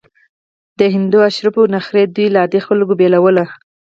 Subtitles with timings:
[0.79, 3.37] د هندو اشرافو نخرې دوی له عادي خلکو بېلول.